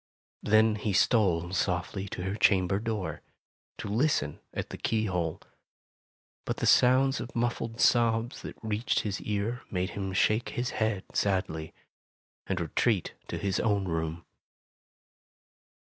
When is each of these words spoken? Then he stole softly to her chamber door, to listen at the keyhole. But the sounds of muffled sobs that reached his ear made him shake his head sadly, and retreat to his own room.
Then 0.41 0.77
he 0.77 0.93
stole 0.93 1.53
softly 1.53 2.07
to 2.07 2.23
her 2.23 2.33
chamber 2.33 2.79
door, 2.79 3.21
to 3.77 3.87
listen 3.87 4.39
at 4.51 4.69
the 4.71 4.77
keyhole. 4.79 5.39
But 6.43 6.57
the 6.57 6.65
sounds 6.65 7.19
of 7.19 7.35
muffled 7.35 7.79
sobs 7.79 8.41
that 8.41 8.57
reached 8.63 9.01
his 9.01 9.21
ear 9.21 9.61
made 9.69 9.91
him 9.91 10.11
shake 10.13 10.49
his 10.57 10.71
head 10.71 11.03
sadly, 11.13 11.75
and 12.47 12.59
retreat 12.59 13.13
to 13.27 13.37
his 13.37 13.59
own 13.59 13.87
room. 13.87 14.25